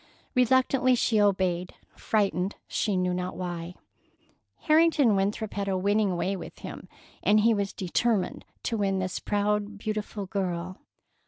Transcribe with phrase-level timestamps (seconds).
[0.33, 3.75] Reluctantly she obeyed, frightened, she knew not why.
[4.61, 6.89] Harrington Winthrop had a winning way with him,
[7.21, 10.79] and he was determined to win this proud, beautiful girl.